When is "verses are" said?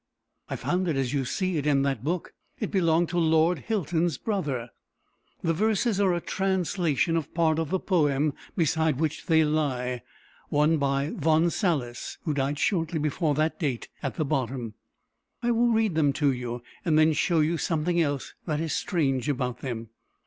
5.53-6.15